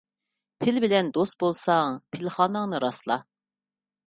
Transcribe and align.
پىل 0.63 0.79
بىلەن 0.85 1.11
دوست 1.19 1.37
بولساڭ، 1.45 2.01
پىلخاناڭنى 2.17 2.85
راسلا. 2.87 3.21